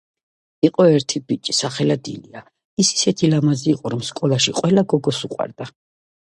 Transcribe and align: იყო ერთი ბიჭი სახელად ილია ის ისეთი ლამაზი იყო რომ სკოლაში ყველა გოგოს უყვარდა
იყო 0.67 0.85
ერთი 0.93 1.21
ბიჭი 1.31 1.55
სახელად 1.57 2.09
ილია 2.15 2.43
ის 2.85 2.91
ისეთი 2.97 3.31
ლამაზი 3.35 3.71
იყო 3.77 3.95
რომ 3.97 4.05
სკოლაში 4.11 4.59
ყველა 4.63 4.89
გოგოს 4.97 5.25
უყვარდა 5.31 5.73